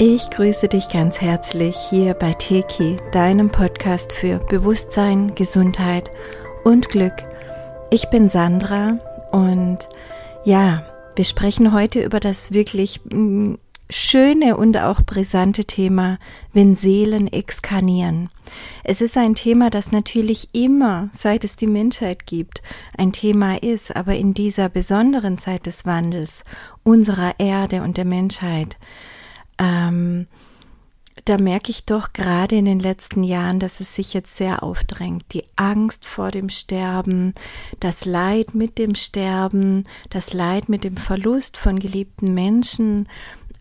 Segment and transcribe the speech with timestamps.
[0.00, 6.12] Ich grüße dich ganz herzlich hier bei Teki, deinem Podcast für Bewusstsein, Gesundheit
[6.62, 7.14] und Glück.
[7.90, 9.00] Ich bin Sandra
[9.32, 9.88] und
[10.44, 13.54] ja, wir sprechen heute über das wirklich mm,
[13.90, 16.20] schöne und auch brisante Thema,
[16.52, 18.30] wenn Seelen exkarnieren.
[18.84, 22.62] Es ist ein Thema, das natürlich immer, seit es die Menschheit gibt,
[22.96, 26.44] ein Thema ist, aber in dieser besonderen Zeit des Wandels
[26.84, 28.76] unserer Erde und der Menschheit
[29.58, 30.26] ähm,
[31.24, 35.24] da merke ich doch gerade in den letzten Jahren, dass es sich jetzt sehr aufdrängt.
[35.32, 37.34] Die Angst vor dem Sterben,
[37.80, 43.08] das Leid mit dem Sterben, das Leid mit dem Verlust von geliebten Menschen,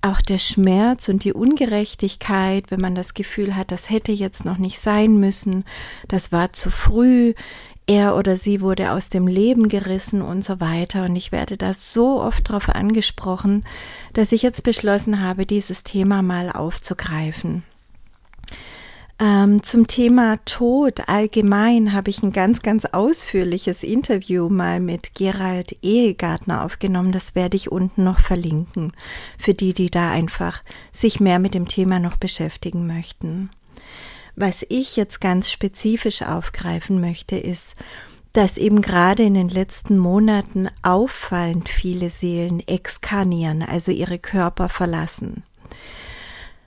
[0.02, 4.58] auch der Schmerz und die Ungerechtigkeit, wenn man das Gefühl hat, das hätte jetzt noch
[4.58, 5.66] nicht sein müssen,
[6.08, 7.34] das war zu früh,
[7.88, 11.06] er oder sie wurde aus dem Leben gerissen und so weiter.
[11.06, 13.66] Und ich werde da so oft darauf angesprochen,
[14.14, 17.64] dass ich jetzt beschlossen habe, dieses Thema mal aufzugreifen.
[19.20, 25.76] Ähm, zum Thema Tod allgemein habe ich ein ganz, ganz ausführliches Interview mal mit Gerald
[25.82, 27.12] Ehegartner aufgenommen.
[27.12, 28.92] Das werde ich unten noch verlinken,
[29.40, 30.62] für die, die da einfach
[30.94, 33.50] sich mehr mit dem Thema noch beschäftigen möchten.
[34.40, 37.74] Was ich jetzt ganz spezifisch aufgreifen möchte, ist,
[38.34, 45.42] dass eben gerade in den letzten Monaten auffallend viele Seelen exkarnieren, also ihre Körper verlassen.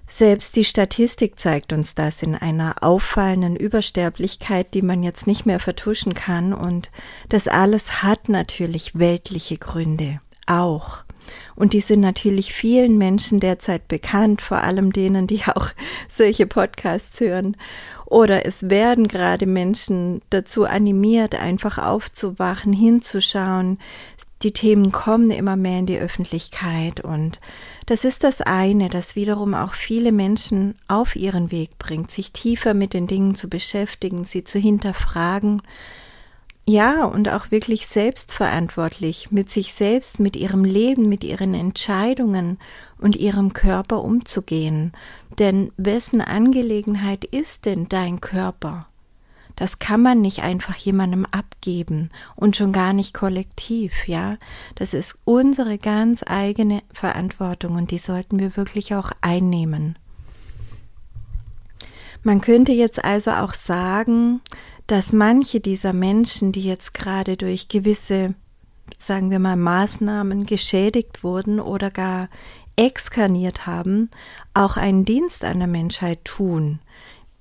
[0.09, 5.61] Selbst die Statistik zeigt uns das in einer auffallenden Übersterblichkeit, die man jetzt nicht mehr
[5.61, 6.53] vertuschen kann.
[6.53, 6.91] Und
[7.29, 10.21] das alles hat natürlich weltliche Gründe.
[10.47, 11.05] Auch.
[11.57, 15.71] Und die sind natürlich vielen Menschen derzeit bekannt, vor allem denen, die auch
[16.09, 17.57] solche Podcasts hören.
[18.07, 23.79] Oder es werden gerade Menschen dazu animiert, einfach aufzuwachen, hinzuschauen.
[24.43, 27.41] Die Themen kommen immer mehr in die Öffentlichkeit und
[27.85, 32.73] das ist das eine, das wiederum auch viele Menschen auf ihren Weg bringt, sich tiefer
[32.73, 35.61] mit den Dingen zu beschäftigen, sie zu hinterfragen,
[36.71, 42.59] ja, und auch wirklich selbstverantwortlich mit sich selbst, mit ihrem Leben, mit ihren Entscheidungen
[42.99, 44.93] und ihrem Körper umzugehen.
[45.41, 48.87] Denn wessen Angelegenheit ist denn dein Körper?
[49.57, 54.37] Das kann man nicht einfach jemandem abgeben und schon gar nicht kollektiv, ja.
[54.77, 59.99] Das ist unsere ganz eigene Verantwortung und die sollten wir wirklich auch einnehmen.
[62.23, 64.41] Man könnte jetzt also auch sagen,
[64.91, 68.35] dass manche dieser Menschen, die jetzt gerade durch gewisse,
[68.99, 72.29] sagen wir mal, Maßnahmen geschädigt wurden oder gar
[72.75, 74.11] exkarniert haben,
[74.53, 76.81] auch einen Dienst an der Menschheit tun,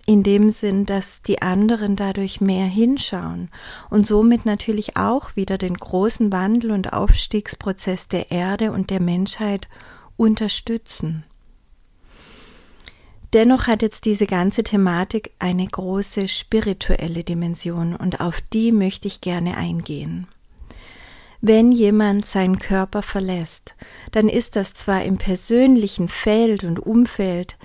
[0.06, 3.50] in dem Sinn, dass die anderen dadurch mehr hinschauen
[3.90, 9.68] und somit natürlich auch wieder den großen Wandel und Aufstiegsprozess der Erde und der Menschheit
[10.18, 11.24] unterstützen.
[13.34, 19.22] Dennoch hat jetzt diese ganze Thematik eine große spirituelle Dimension und auf die möchte ich
[19.22, 20.28] gerne eingehen.
[21.42, 23.76] Wenn jemand seinen Körper verlässt,
[24.12, 27.58] dann ist das zwar im persönlichen Feld und Umfeld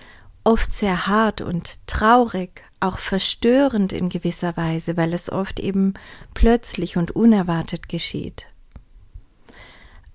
[0.45, 5.95] oft sehr hart und traurig, auch verstörend in gewisser Weise, weil es oft eben
[6.35, 8.47] plötzlich und unerwartet geschieht.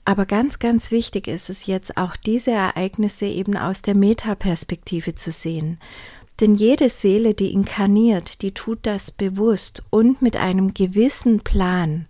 [0.09, 5.31] Aber ganz, ganz wichtig ist es jetzt auch diese Ereignisse eben aus der Metaperspektive zu
[5.31, 5.77] sehen.
[6.39, 12.07] Denn jede Seele, die inkarniert, die tut das bewusst und mit einem gewissen Plan.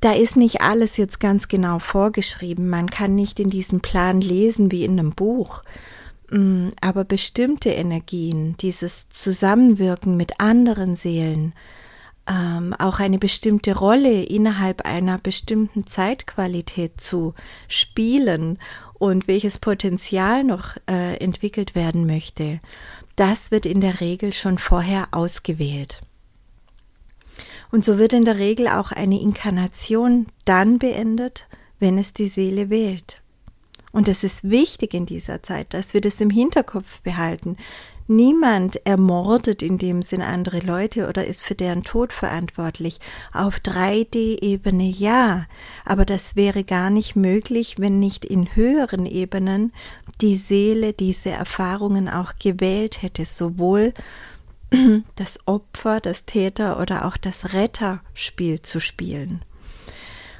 [0.00, 2.70] Da ist nicht alles jetzt ganz genau vorgeschrieben.
[2.70, 5.62] Man kann nicht in diesem Plan lesen wie in einem Buch.
[6.30, 11.52] Mm, aber bestimmte Energien, dieses Zusammenwirken mit anderen Seelen,
[12.26, 17.34] ähm, auch eine bestimmte Rolle innerhalb einer bestimmten Zeitqualität zu
[17.68, 18.58] spielen
[18.94, 22.60] und welches Potenzial noch äh, entwickelt werden möchte,
[23.16, 26.00] das wird in der Regel schon vorher ausgewählt.
[27.70, 31.46] Und so wird in der Regel auch eine Inkarnation dann beendet,
[31.78, 33.22] wenn es die Seele wählt.
[33.92, 37.56] Und es ist wichtig in dieser Zeit, dass wir das im Hinterkopf behalten,
[38.12, 42.98] Niemand ermordet in dem Sinn andere Leute oder ist für deren Tod verantwortlich.
[43.32, 45.46] Auf 3D-Ebene ja,
[45.84, 49.72] aber das wäre gar nicht möglich, wenn nicht in höheren Ebenen
[50.20, 53.94] die Seele diese Erfahrungen auch gewählt hätte, sowohl
[55.14, 59.44] das Opfer, das Täter oder auch das Retterspiel zu spielen.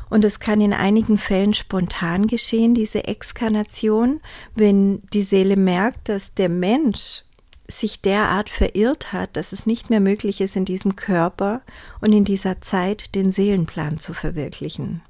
[0.09, 4.21] Und es kann in einigen Fällen spontan geschehen, diese Exkarnation,
[4.57, 7.23] wenn die Seele merkt, dass der Mensch
[7.71, 11.63] sich derart verirrt hat, dass es nicht mehr möglich ist, in diesem Körper
[12.01, 15.03] und in dieser Zeit den Seelenplan zu verwirklichen.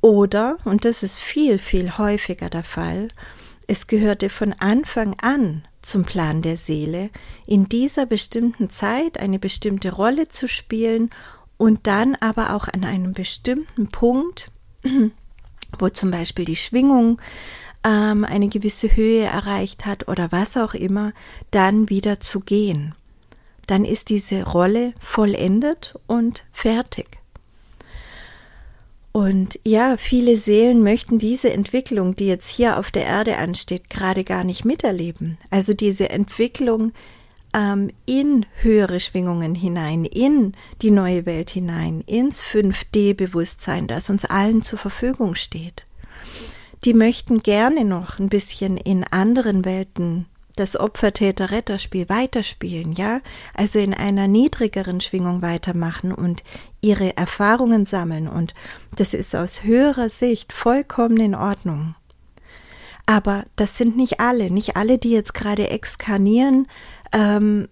[0.00, 3.08] Oder, und das ist viel, viel häufiger der Fall,
[3.66, 7.10] es gehörte von Anfang an zum Plan der Seele,
[7.46, 11.10] in dieser bestimmten Zeit eine bestimmte Rolle zu spielen
[11.58, 14.50] und dann aber auch an einem bestimmten Punkt,
[15.78, 17.20] wo zum Beispiel die Schwingung
[17.84, 21.12] ähm, eine gewisse Höhe erreicht hat oder was auch immer,
[21.50, 22.94] dann wieder zu gehen.
[23.66, 27.18] Dann ist diese Rolle vollendet und fertig.
[29.12, 34.22] Und ja, viele Seelen möchten diese Entwicklung, die jetzt hier auf der Erde ansteht, gerade
[34.22, 35.38] gar nicht miterleben.
[35.50, 36.92] Also diese Entwicklung
[37.54, 40.52] ähm, in höhere Schwingungen hinein, in
[40.82, 45.84] die neue Welt hinein, ins 5D-Bewusstsein, das uns allen zur Verfügung steht.
[46.84, 50.26] Die möchten gerne noch ein bisschen in anderen Welten
[50.58, 53.20] das Opfer-Täter-Retter-Spiel weiterspielen, ja,
[53.54, 56.42] also in einer niedrigeren Schwingung weitermachen und
[56.80, 58.28] ihre Erfahrungen sammeln.
[58.28, 58.54] Und
[58.96, 61.94] das ist aus höherer Sicht vollkommen in Ordnung.
[63.06, 66.66] Aber das sind nicht alle, nicht alle, die jetzt gerade exkarnieren,
[67.12, 67.68] ähm,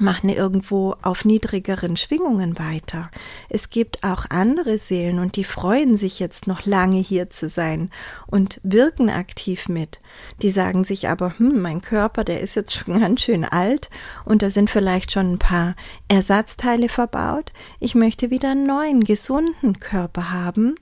[0.00, 3.10] machen irgendwo auf niedrigeren Schwingungen weiter.
[3.48, 7.90] Es gibt auch andere Seelen und die freuen sich jetzt noch lange hier zu sein
[8.26, 10.00] und wirken aktiv mit.
[10.42, 13.90] Die sagen sich aber, hm, mein Körper, der ist jetzt schon ganz schön alt
[14.24, 15.74] und da sind vielleicht schon ein paar
[16.08, 17.52] Ersatzteile verbaut.
[17.80, 20.74] Ich möchte wieder einen neuen, gesunden Körper haben.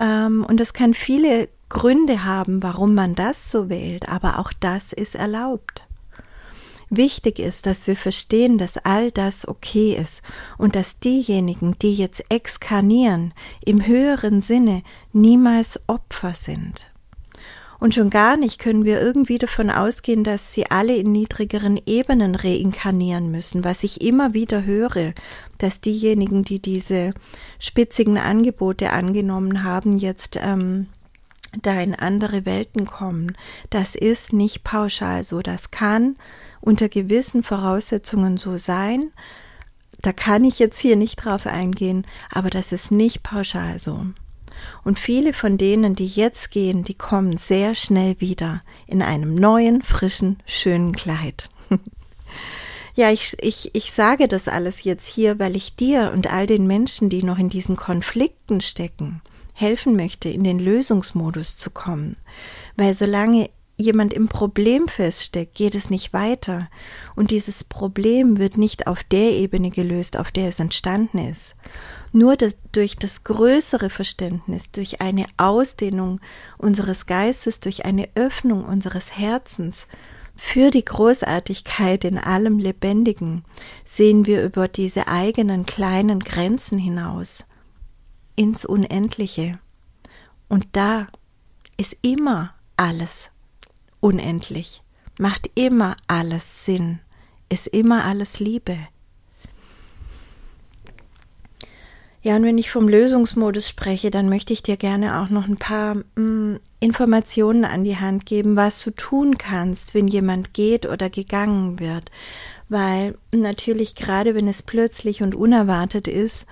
[0.00, 4.92] Ähm, und das kann viele Gründe haben, warum man das so wählt, aber auch das
[4.92, 5.82] ist erlaubt.
[6.94, 10.20] Wichtig ist, dass wir verstehen, dass all das okay ist
[10.58, 13.32] und dass diejenigen, die jetzt exkarnieren,
[13.64, 16.92] im höheren Sinne niemals Opfer sind.
[17.78, 22.34] Und schon gar nicht können wir irgendwie davon ausgehen, dass sie alle in niedrigeren Ebenen
[22.34, 25.14] reinkarnieren müssen, was ich immer wieder höre,
[25.56, 27.14] dass diejenigen, die diese
[27.58, 30.88] spitzigen Angebote angenommen haben, jetzt ähm,
[31.62, 33.34] da in andere Welten kommen.
[33.70, 35.40] Das ist nicht pauschal so.
[35.40, 36.16] Das kann
[36.62, 39.12] unter gewissen Voraussetzungen so sein.
[40.00, 44.06] Da kann ich jetzt hier nicht drauf eingehen, aber das ist nicht pauschal so.
[44.84, 49.82] Und viele von denen, die jetzt gehen, die kommen sehr schnell wieder in einem neuen,
[49.82, 51.48] frischen, schönen Kleid.
[52.94, 56.66] ja, ich, ich, ich sage das alles jetzt hier, weil ich dir und all den
[56.66, 59.20] Menschen, die noch in diesen Konflikten stecken,
[59.52, 62.16] helfen möchte, in den Lösungsmodus zu kommen.
[62.76, 63.50] Weil solange
[63.82, 66.70] jemand im Problem feststeckt, geht es nicht weiter.
[67.14, 71.54] Und dieses Problem wird nicht auf der Ebene gelöst, auf der es entstanden ist.
[72.12, 76.20] Nur das, durch das größere Verständnis, durch eine Ausdehnung
[76.58, 79.86] unseres Geistes, durch eine Öffnung unseres Herzens
[80.36, 83.44] für die Großartigkeit in allem Lebendigen,
[83.84, 87.44] sehen wir über diese eigenen kleinen Grenzen hinaus
[88.36, 89.58] ins Unendliche.
[90.48, 91.08] Und da
[91.76, 93.31] ist immer alles
[94.02, 94.82] unendlich,
[95.18, 96.98] macht immer alles Sinn,
[97.48, 98.76] ist immer alles Liebe.
[102.24, 105.56] Ja, und wenn ich vom Lösungsmodus spreche, dann möchte ich dir gerne auch noch ein
[105.56, 110.86] paar mh, mm, Informationen an die Hand geben, was du tun kannst, wenn jemand geht
[110.86, 112.12] oder gegangen wird.
[112.68, 116.46] Weil natürlich gerade wenn es plötzlich und unerwartet ist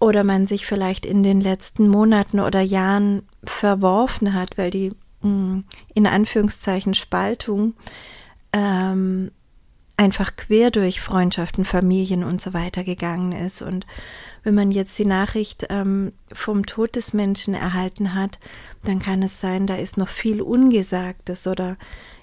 [0.00, 4.92] oder man sich vielleicht in den letzten Monaten oder Jahren verworfen hat, weil die
[5.94, 7.74] in Anführungszeichen Spaltung
[8.52, 9.30] ähm,
[9.96, 13.62] einfach quer durch Freundschaften, Familien und so weiter gegangen ist.
[13.62, 13.86] Und
[14.42, 18.38] wenn man jetzt die Nachricht ähm, vom Tod des Menschen erhalten hat,
[18.84, 21.76] dann kann es sein, da ist noch viel Ungesagtes oder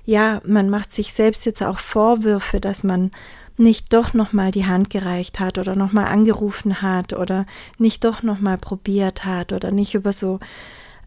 [0.06, 3.12] ja, man macht sich selbst jetzt auch Vorwürfe, dass man
[3.58, 7.46] nicht doch noch mal die Hand gereicht hat oder noch mal angerufen hat oder
[7.78, 10.40] nicht doch noch mal probiert hat oder nicht über so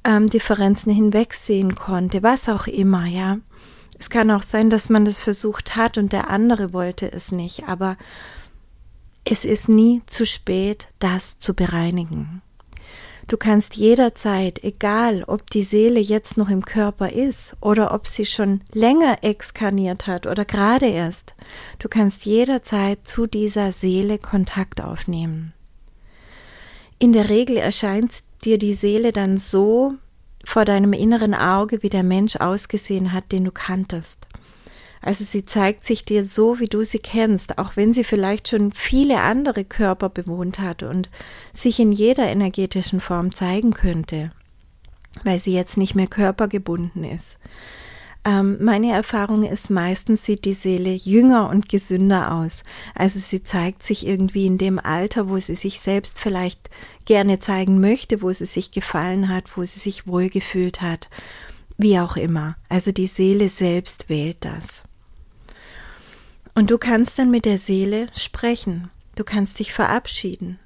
[0.07, 3.39] ähm, Differenzen hinwegsehen konnte, was auch immer, ja.
[3.99, 7.65] Es kann auch sein, dass man das versucht hat und der andere wollte es nicht,
[7.67, 7.97] aber
[9.25, 12.43] es ist nie zu spät, das zu bereinigen.
[13.29, 18.25] Du kannst jederzeit, egal ob die Seele jetzt noch im Körper ist oder ob sie
[18.25, 21.35] schon länger exkarniert hat oder gerade erst,
[21.81, 25.55] du kannst jederzeit zu dieser Seele Kontakt aufnehmen.
[27.01, 28.13] In der Regel erscheint
[28.45, 29.95] dir die Seele dann so
[30.45, 34.27] vor deinem inneren Auge, wie der Mensch ausgesehen hat, den du kanntest.
[35.03, 38.73] Also sie zeigt sich dir so, wie du sie kennst, auch wenn sie vielleicht schon
[38.73, 41.11] viele andere Körper bewohnt hat und
[41.53, 44.31] sich in jeder energetischen Form zeigen könnte,
[45.23, 47.39] weil sie jetzt nicht mehr körpergebunden ist.
[48.27, 52.65] Ähm, meine Erfahrung ist, meistens sieht die Seele jünger und gesünder aus.
[52.97, 56.69] Also sie zeigt sich irgendwie in dem Alter, wo sie sich selbst vielleicht
[57.05, 61.09] gerne zeigen möchte, wo sie sich gefallen hat, wo sie sich wohlgefühlt hat.
[61.79, 62.57] wie auch immer.
[62.71, 64.83] Also die Seele selbst wählt das.
[66.55, 68.91] Und du kannst dann mit der Seele sprechen.
[69.15, 70.59] Du kannst dich verabschieden.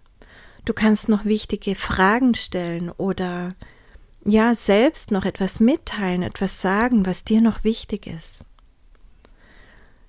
[0.64, 3.56] Du kannst noch wichtige Fragen stellen oder
[4.24, 8.44] ja, selbst noch etwas mitteilen, etwas sagen, was dir noch wichtig ist.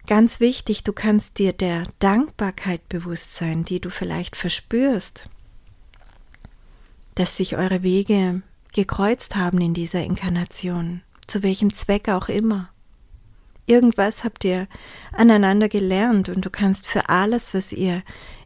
[0.07, 5.29] Ganz wichtig, du kannst dir der Dankbarkeit bewusst sein, die du vielleicht verspürst,
[7.15, 8.41] dass sich eure Wege
[8.73, 12.69] gekreuzt haben in dieser Inkarnation, zu welchem Zweck auch immer.
[13.67, 14.67] Irgendwas habt ihr
[15.13, 18.03] aneinander gelernt und du kannst für alles, was ihr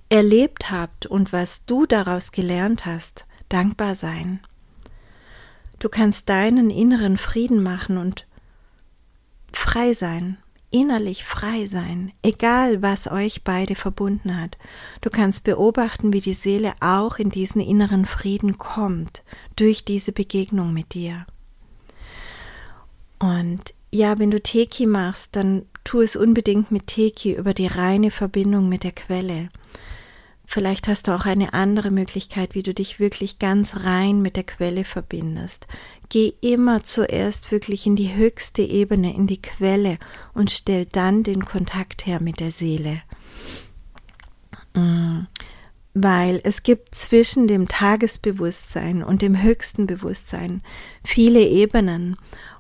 [0.10, 4.42] erlebt habt und was du daraus gelernt hast, dankbar sein.
[5.86, 8.26] Du kannst deinen inneren Frieden machen und
[9.54, 10.40] frei sein,
[10.72, 14.58] innerlich frei sein, egal was euch beide verbunden hat.
[15.02, 19.22] Du kannst beobachten, wie die Seele auch in diesen inneren Frieden kommt
[19.58, 21.28] durch diese Begegnung mit dir.
[23.20, 23.62] Und
[23.92, 28.70] ja, wenn du Teki machst, dann tu es unbedingt mit Teki über die reine Verbindung
[28.70, 29.50] mit der Quelle.
[30.46, 34.44] Vielleicht hast du auch eine andere Möglichkeit, wie du dich wirklich ganz rein mit der
[34.44, 35.68] Quelle verbindest.
[36.10, 39.98] Geh immer zuerst wirklich in die höchste Ebene, in die Quelle
[40.34, 43.02] und stell dann den Kontakt her mit der Seele.
[44.76, 45.22] Mm.
[45.98, 50.62] Weil es gibt zwischen dem Tagesbewusstsein und dem höchsten Bewusstsein
[51.06, 52.18] viele Ebenen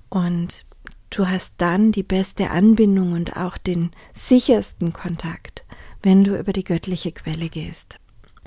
[0.07, 0.63] und
[1.09, 5.64] du hast dann die beste Anbindung und auch den sichersten Kontakt
[6.05, 7.97] wenn du über die göttliche Quelle gehst.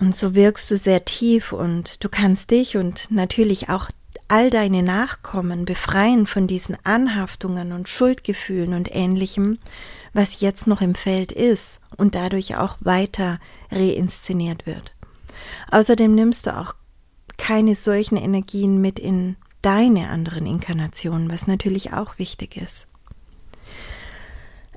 [0.00, 3.88] Und so wirkst du sehr tief und du kannst dich und natürlich auch
[4.28, 9.58] all deine Nachkommen befreien von diesen Anhaftungen und Schuldgefühlen und ähnlichem,
[10.12, 13.40] was jetzt noch im Feld ist und dadurch auch weiter
[13.72, 14.94] reinszeniert wird.
[15.72, 16.76] Außerdem nimmst du auch
[17.38, 22.86] keine solchen Energien mit in deine anderen Inkarnationen, was natürlich auch wichtig ist.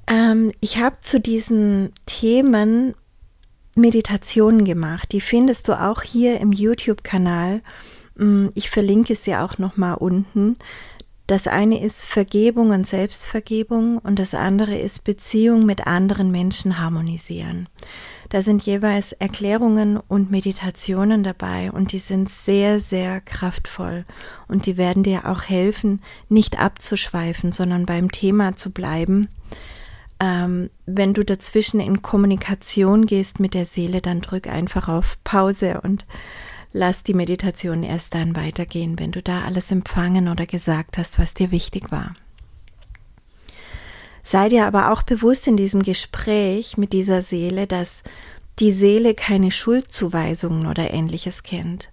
[0.07, 2.95] Ähm, ich habe zu diesen Themen
[3.75, 5.11] Meditationen gemacht.
[5.11, 7.61] Die findest du auch hier im YouTube-Kanal.
[8.15, 10.57] Mm, ich verlinke sie auch nochmal unten.
[11.27, 17.69] Das eine ist Vergebung und Selbstvergebung und das andere ist Beziehung mit anderen Menschen harmonisieren.
[18.27, 24.05] Da sind jeweils Erklärungen und Meditationen dabei und die sind sehr, sehr kraftvoll
[24.49, 29.29] und die werden dir auch helfen, nicht abzuschweifen, sondern beim Thema zu bleiben
[30.21, 35.81] ähm, wenn du dazwischen in Kommunikation gehst mit der Seele, dann drück einfach auf Pause
[35.81, 36.05] und
[36.73, 41.33] lass die Meditation erst dann weitergehen, wenn du da alles empfangen oder gesagt hast, was
[41.33, 42.13] dir wichtig war.
[44.21, 48.03] Sei dir aber auch bewusst in diesem Gespräch mit dieser Seele, dass
[48.59, 51.89] die Seele keine Schuldzuweisungen oder ähnliches kennt.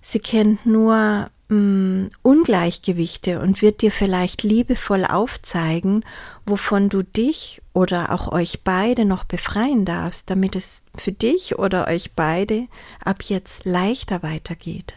[0.00, 6.04] Sie kennt nur mh, mm, Ungleichgewichte und wird dir vielleicht liebevoll aufzeigen,
[6.46, 11.86] wovon du dich oder auch euch beide noch befreien darfst, damit es für dich oder
[11.88, 12.66] euch beide
[13.04, 14.94] ab jetzt leichter weitergeht.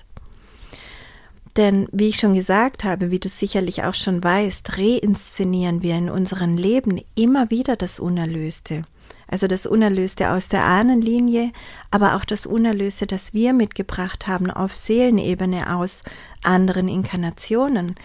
[1.57, 6.09] Denn wie ich schon gesagt habe, wie du sicherlich auch schon weißt, reinszenieren wir in
[6.09, 8.83] unserem Leben immer wieder das Unerlöste
[9.27, 11.51] also das Unerlöste aus der Ahnenlinie,
[11.91, 16.03] aber auch das Unerlöste, das wir mitgebracht haben auf Seelenebene aus
[16.43, 17.95] anderen Inkarnationen.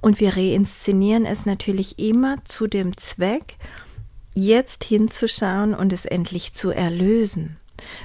[0.00, 3.56] Und wir reinszenieren es natürlich immer zu dem Zweck,
[4.34, 7.56] jetzt hinzuschauen und es endlich zu erlösen.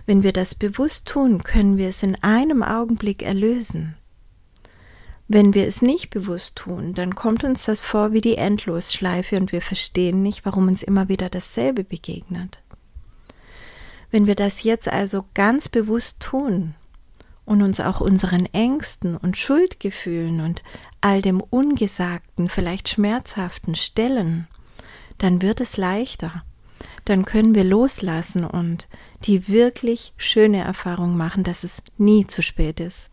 [0.05, 3.95] Wenn wir das bewusst tun, können wir es in einem Augenblick erlösen.
[5.27, 9.51] Wenn wir es nicht bewusst tun, dann kommt uns das vor wie die Endlosschleife und
[9.51, 12.59] wir verstehen nicht, warum uns immer wieder dasselbe begegnet.
[14.13, 16.75] Wenn wir das jetzt also ganz bewusst tun
[17.45, 20.61] und uns auch unseren Ängsten und Schuldgefühlen und
[21.01, 24.47] all dem Ungesagten, vielleicht Schmerzhaften stellen,
[25.17, 26.43] dann wird es leichter.
[27.05, 28.87] Dann können wir loslassen und
[29.23, 33.09] die wirklich schöne Erfahrung machen, dass es nie zu spät ist.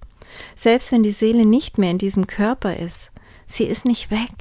[0.55, 3.11] Selbst wenn die Seele nicht mehr in diesem Körper ist,
[3.47, 4.35] sie ist nicht weg,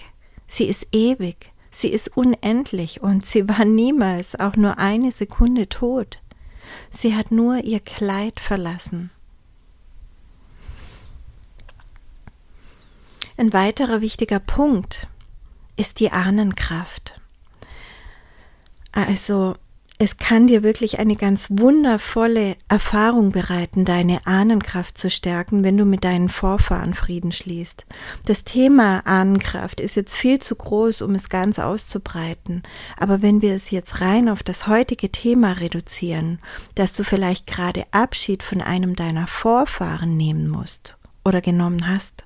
[0.45, 6.19] sie ist ewig, sie ist unendlich und sie war niemals auch nur eine Sekunde tot.
[6.91, 9.11] Sie hat nur ihr Kleid verlassen.
[13.37, 15.07] Ein weiterer wichtiger Punkt
[15.77, 17.21] ist die Ahnenkraft.
[18.91, 19.55] Also
[20.01, 25.83] es kann dir wirklich eine ganz wundervolle Erfahrung bereiten, deine Ahnenkraft zu stärken, wenn du
[25.83, 27.85] mit deinen Vorfahren Frieden schließt.
[28.25, 32.63] Das Thema Ahnenkraft ist jetzt viel zu groß, um es ganz auszubreiten.
[32.97, 36.39] Aber wenn wir es jetzt rein auf das heutige Thema reduzieren,
[36.75, 42.23] dass du vielleicht gerade Abschied von einem deiner Vorfahren nehmen musst oder genommen hast,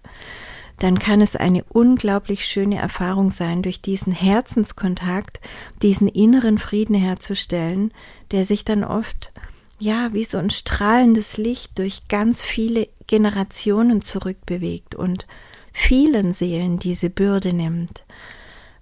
[0.80, 5.40] dann kann es eine unglaublich schöne Erfahrung sein, durch diesen Herzenskontakt,
[5.82, 7.94] diesen inneren Frieden herzustellen,
[8.32, 9.32] der sich dann oft,
[9.80, 15.28] ja, wie so ein strahlendes Licht durch ganz viele Generationen zurückbewegt und
[15.72, 18.06] vielen Seelen diese Bürde nimmt.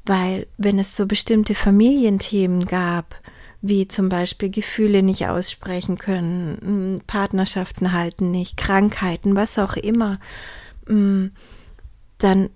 [0.06, 3.20] Weil wenn es so bestimmte Familienthemen gab,
[3.62, 10.20] wie zum Beispiel Gefühle nicht aussprechen können, Partnerschaften halten nicht, Krankheiten, was auch immer,
[10.88, 11.28] mm,
[12.24, 12.50] dann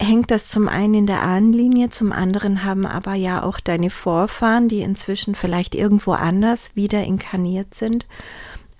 [0.00, 4.68] hängt das zum einen in der Ahnenlinie, zum anderen haben aber ja auch deine Vorfahren,
[4.68, 8.06] die inzwischen vielleicht irgendwo anders wieder inkarniert sind,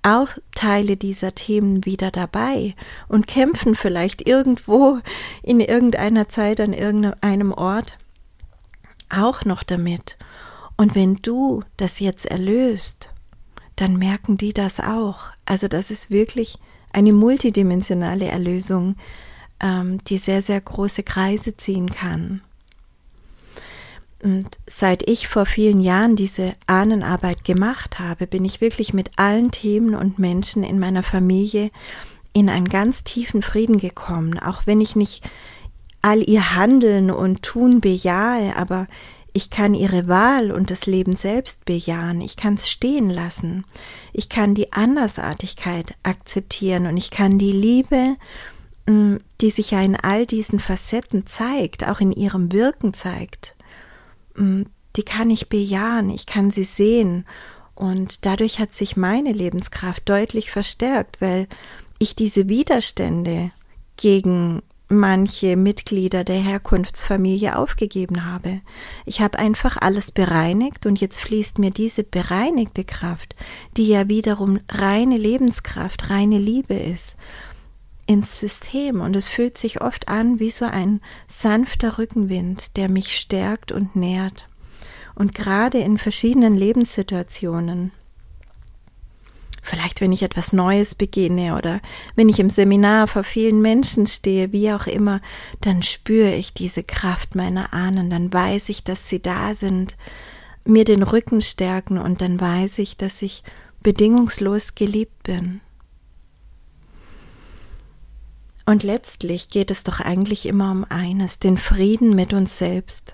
[0.03, 2.75] auch Teile dieser Themen wieder dabei
[3.07, 4.99] und kämpfen vielleicht irgendwo
[5.41, 7.97] in irgendeiner Zeit an irgendeinem Ort
[9.09, 10.17] auch noch damit.
[10.77, 13.09] Und wenn du das jetzt erlöst,
[13.75, 15.31] dann merken die das auch.
[15.45, 16.59] Also das ist wirklich
[16.93, 18.95] eine multidimensionale Erlösung,
[19.59, 22.41] ähm, die sehr, sehr große Kreise ziehen kann.
[24.23, 29.51] Und seit ich vor vielen Jahren diese Ahnenarbeit gemacht habe, bin ich wirklich mit allen
[29.51, 31.69] Themen und Menschen in meiner Familie
[32.33, 35.29] in einen ganz tiefen Frieden gekommen, auch wenn ich nicht
[36.01, 38.87] all ihr Handeln und Tun bejahe, aber
[39.33, 42.21] ich kann ihre Wahl und das Leben selbst bejahen.
[42.21, 43.65] Ich kann es stehen lassen.
[44.11, 48.15] Ich kann die Andersartigkeit akzeptieren und ich kann die Liebe,
[48.87, 53.55] die sich ja in all diesen Facetten zeigt, auch in ihrem Wirken zeigt,
[54.35, 54.63] mm,
[54.95, 56.09] die kann ich bejahen.
[56.09, 57.25] Ich kann sie sehen.
[57.75, 61.47] Und dadurch hat sich meine Lebenskraft deutlich verstärkt, weil
[61.99, 63.51] ich diese Widerstände
[63.97, 68.61] gegen manche Mitglieder der Herkunftsfamilie aufgegeben habe.
[69.05, 73.35] Ich habe einfach alles bereinigt und jetzt fließt mir diese bereinigte Kraft,
[73.75, 77.15] die ja wiederum reine Lebenskraft, reine Liebe ist,
[78.07, 83.17] ins System und es fühlt sich oft an wie so ein sanfter Rückenwind, der mich
[83.17, 84.47] stärkt und nährt.
[85.13, 87.91] Und gerade in verschiedenen Lebenssituationen
[89.67, 91.81] Vielleicht, wenn ich etwas Neues beginne oder
[92.15, 95.19] wenn ich im Seminar vor vielen Menschen stehe, wie auch immer,
[95.59, 99.97] dann spüre ich diese Kraft meiner Ahnen, dann weiß ich, dass sie da sind,
[100.63, 103.43] mir den Rücken stärken und dann weiß ich, dass ich
[103.83, 105.59] bedingungslos geliebt bin.
[108.67, 113.13] Und letztlich geht es doch eigentlich immer um eines, den Frieden mit uns selbst.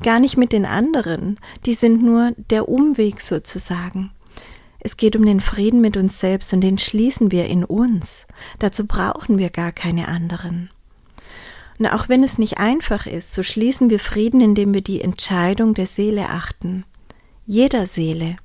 [0.00, 4.12] Gar nicht mit den anderen, die sind nur der Umweg sozusagen.
[4.78, 8.26] Es geht um den Frieden mit uns selbst und den schließen wir in uns.
[8.60, 10.70] Dazu brauchen wir gar keine anderen.
[11.80, 15.74] Und auch wenn es nicht einfach ist, so schließen wir Frieden, indem wir die Entscheidung
[15.74, 16.84] der Seele achten.
[17.44, 18.36] Jeder Seele.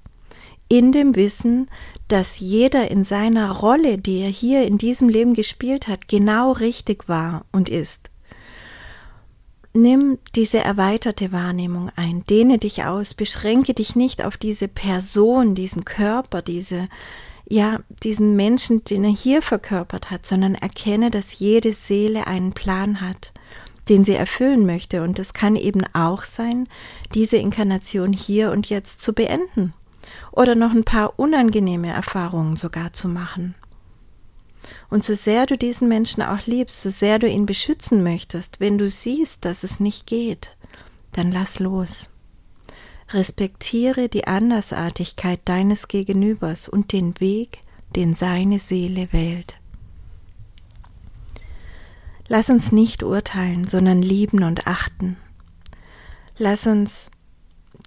[0.68, 1.70] In dem Wissen,
[2.08, 7.08] dass jeder in seiner Rolle, die er hier in diesem Leben gespielt hat, genau richtig
[7.08, 8.10] war und ist.
[9.74, 15.84] Nimm diese erweiterte Wahrnehmung ein, dehne dich aus, beschränke dich nicht auf diese Person, diesen
[15.86, 16.88] Körper, diese,
[17.48, 23.02] ja, diesen Menschen, den er hier verkörpert hat, sondern erkenne, dass jede Seele einen Plan
[23.02, 23.34] hat,
[23.90, 25.04] den sie erfüllen möchte.
[25.04, 26.70] Und es kann eben auch sein,
[27.14, 29.74] diese Inkarnation hier und jetzt zu beenden
[30.32, 33.56] oder noch ein paar unangenehme Erfahrungen sogar zu machen.
[34.90, 38.78] Und so sehr du diesen Menschen auch liebst, so sehr du ihn beschützen möchtest, wenn
[38.78, 40.56] du siehst, dass es nicht geht,
[41.12, 42.10] dann lass los.
[43.12, 47.60] Respektiere die Andersartigkeit deines Gegenübers und den Weg,
[47.96, 49.56] den seine Seele wählt.
[52.28, 55.18] Lass uns nicht urteilen, sondern lieben und achten.
[56.38, 57.12] Lass uns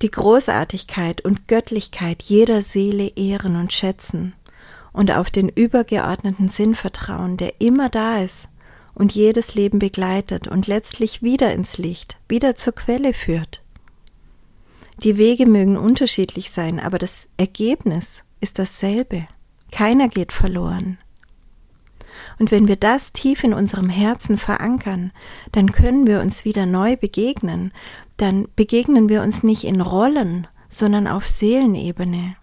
[0.02, 4.34] die Großartigkeit und Göttlichkeit jeder Seele ehren und schätzen
[4.92, 8.48] und auf den übergeordneten Sinn vertrauen, der immer da ist
[8.94, 13.62] und jedes Leben begleitet und letztlich wieder ins Licht, wieder zur Quelle führt.
[15.04, 19.28] Die Wege mögen unterschiedlich sein, aber das Ergebnis ist dasselbe.
[19.70, 20.98] Keiner geht verloren.
[22.40, 25.12] Und wenn wir das tief in unserem Herzen verankern,
[25.52, 27.72] dann können wir uns wieder neu begegnen,
[28.18, 32.36] dann begegnen wir uns nicht in Rollen, sondern auf Seelenebene.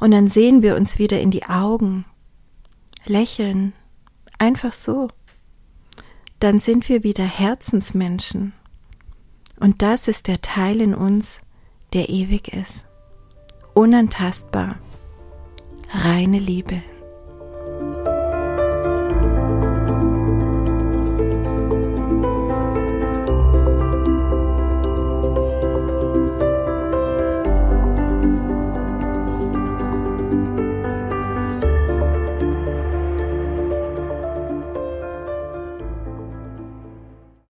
[0.00, 2.06] Und dann sehen wir uns wieder in die Augen,
[3.04, 3.74] lächeln,
[4.38, 5.08] einfach so.
[6.40, 8.52] Dann sind wir wieder Herzensmenschen.
[9.60, 11.40] Und das ist der Teil in uns,
[11.92, 12.84] der ewig ist.
[13.74, 14.76] Unantastbar.
[15.90, 16.82] Reine Liebe.